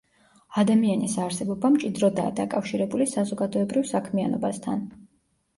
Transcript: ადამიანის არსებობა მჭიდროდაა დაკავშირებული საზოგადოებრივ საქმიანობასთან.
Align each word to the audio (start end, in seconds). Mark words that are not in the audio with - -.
ადამიანის 0.61 1.17
არსებობა 1.25 1.71
მჭიდროდაა 1.75 2.31
დაკავშირებული 2.41 3.07
საზოგადოებრივ 3.13 3.89
საქმიანობასთან. 3.95 4.83